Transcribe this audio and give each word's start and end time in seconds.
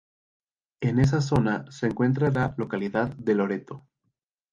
En 0.81 0.97
esa 0.97 1.21
zona 1.21 1.71
se 1.71 1.85
encuentra 1.85 2.31
la 2.31 2.55
localidad 2.57 3.09
de 3.17 3.35
Loreto. 3.35 3.85